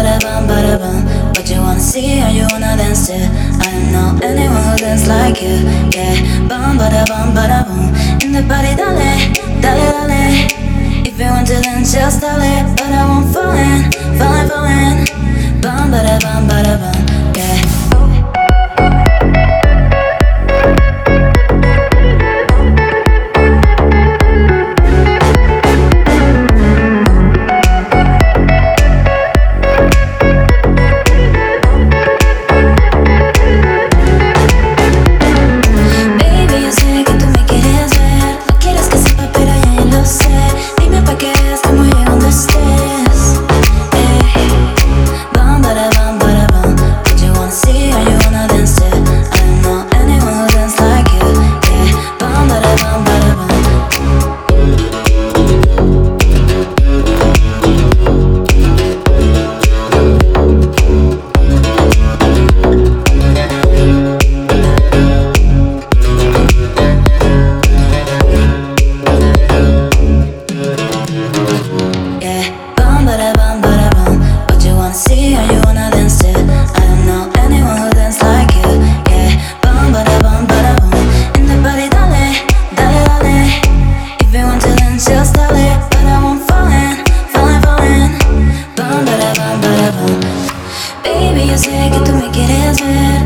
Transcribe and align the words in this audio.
bada 0.00 0.18
bum, 0.24 0.48
bada 0.48 0.78
bum. 0.80 1.04
What 1.36 1.48
you 1.50 1.60
wanna 1.60 1.80
see 1.80 2.22
or 2.24 2.30
you 2.30 2.46
wanna 2.52 2.76
dance 2.76 3.06
to? 3.08 3.16
I 3.16 3.66
don't 3.70 3.92
know 3.92 4.08
anyone 4.22 4.62
who 4.64 4.76
dance 4.78 5.06
like 5.06 5.42
you. 5.42 5.56
Yeah, 5.92 6.48
bum, 6.48 6.78
bada 6.80 7.04
bum, 7.10 7.34
bada 7.36 7.66
boom. 7.68 7.92
In 8.24 8.32
the 8.32 8.42
party, 8.48 8.72
dale, 8.80 8.96
dale, 9.60 9.92
dale. 10.08 10.48
If 11.04 11.18
you 11.20 11.26
want 11.26 11.46
to 11.48 11.60
dance, 11.60 11.92
just 11.92 12.20
dale. 12.20 12.64
But 12.76 12.92
I 12.92 13.02
won't 13.08 13.28
fall 13.32 13.52
in, 13.52 13.79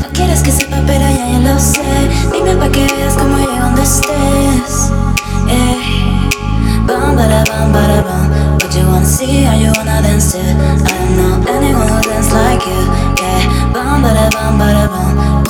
No 0.00 0.08
quieres 0.12 0.42
que 0.42 0.52
sepa, 0.52 0.78
pero 0.86 1.00
ya 1.00 1.28
yo 1.32 1.38
lo 1.40 1.58
sé. 1.58 1.82
Dime 2.32 2.54
pa' 2.56 2.68
que 2.70 2.86
veas 2.86 3.14
cómo 3.14 3.36
llego 3.38 3.58
donde 3.60 3.82
estés. 3.82 4.92
Eh. 5.48 6.28
Bum 6.86 7.16
bada 7.16 7.44
bum. 7.44 7.72
What 8.60 8.74
you 8.74 8.86
wanna 8.86 9.04
see 9.04 9.46
or 9.46 9.54
you 9.54 9.72
wanna 9.76 10.02
dance 10.02 10.32
to? 10.32 10.38
I 10.38 10.44
don't 10.44 11.16
know 11.16 11.52
anyone 11.52 11.88
who 11.88 12.00
dance 12.02 12.32
like 12.32 12.64
you. 12.66 12.80
Yeah. 13.20 13.72
Bum 13.72 14.02
bada 14.02 14.30
bum 14.30 14.58
bada 14.58 14.88
bum. 14.88 15.47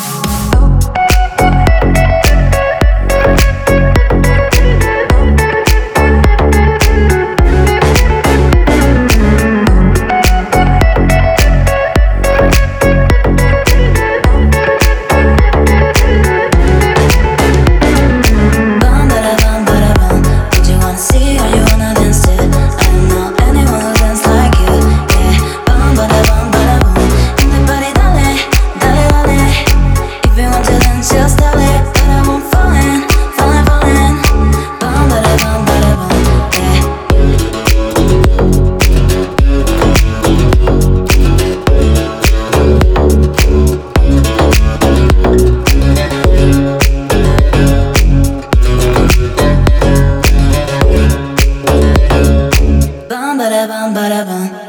ba 53.48 53.55
da 53.55 53.67
bum 53.67 53.95
ba 53.95 54.09
da 54.11 54.25
bum. 54.29 54.67